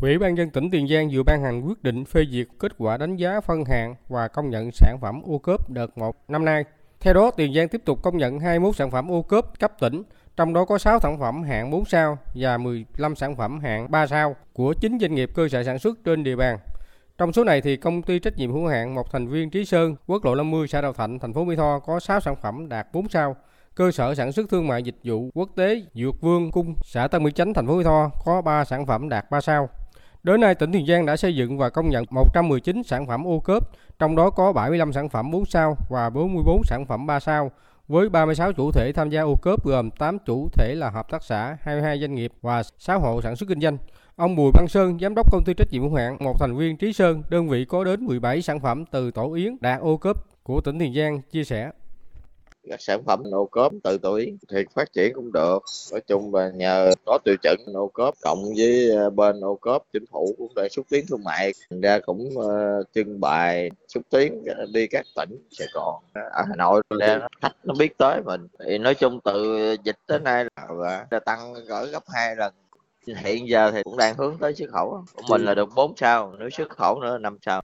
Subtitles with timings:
[0.00, 2.96] Ủy ban dân tỉnh Tiền Giang vừa ban hành quyết định phê duyệt kết quả
[2.96, 6.64] đánh giá phân hạng và công nhận sản phẩm ô cốp đợt 1 năm nay.
[7.00, 10.02] Theo đó, Tiền Giang tiếp tục công nhận 21 sản phẩm ô cốp cấp tỉnh,
[10.36, 14.06] trong đó có 6 sản phẩm hạng 4 sao và 15 sản phẩm hạng 3
[14.06, 16.58] sao của 9 doanh nghiệp cơ sở sản xuất trên địa bàn.
[17.18, 19.96] Trong số này thì công ty trách nhiệm hữu hạn một thành viên Trí Sơn,
[20.06, 22.86] quốc lộ 50 xã Đào Thạnh, thành phố Mỹ Tho có 6 sản phẩm đạt
[22.92, 23.36] 4 sao.
[23.74, 27.22] Cơ sở sản xuất thương mại dịch vụ quốc tế Dược Vương Cung, xã Tân
[27.24, 29.68] Mỹ Chánh, thành phố Mỹ Tho có 3 sản phẩm đạt 3 sao.
[30.26, 33.40] Đến nay, tỉnh Tiền Giang đã xây dựng và công nhận 119 sản phẩm ô
[33.40, 37.50] cốp, trong đó có 75 sản phẩm 4 sao và 44 sản phẩm 3 sao,
[37.88, 41.22] với 36 chủ thể tham gia ô cốp gồm 8 chủ thể là hợp tác
[41.22, 43.78] xã, 22 doanh nghiệp và 6 hộ sản xuất kinh doanh.
[44.16, 46.76] Ông Bùi Văn Sơn, giám đốc công ty trách nhiệm hữu hạn một thành viên
[46.76, 50.16] Trí Sơn, đơn vị có đến 17 sản phẩm từ tổ yến đạt ô cốp
[50.42, 51.70] của tỉnh Tiền Giang chia sẻ
[52.70, 55.62] các sản phẩm ô cốp tự tuổi thì phát triển cũng được.
[55.92, 59.86] Nói chung là nhờ có tiêu chuẩn ô cốp cộng với ờ, bên ô cốp
[59.92, 61.52] chính phủ cũng đang xúc tiến thương mại.
[61.70, 66.44] Thành ra cũng uh, trưng bày xúc tiến ờ, đi các tỉnh sài gòn ở
[66.48, 66.82] hà nội.
[66.98, 68.48] Đang khách nó biết tới mình.
[68.66, 72.54] Thì nói chung từ dịch tới nay là tăng gỡ gấp hai lần.
[73.06, 76.34] Hiện giờ thì cũng đang hướng tới xuất khẩu của mình là được 4 sao
[76.38, 77.62] nếu xuất khẩu nữa 5 sao.